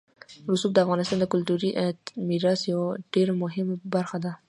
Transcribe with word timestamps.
رسوب 0.51 0.71
د 0.73 0.77
افغانستان 0.85 1.17
د 1.19 1.25
کلتوري 1.33 1.69
میراث 2.27 2.61
یوه 2.71 2.87
ډېره 3.13 3.33
مهمه 3.43 3.75
برخه 3.93 4.17
ده. 4.23 4.31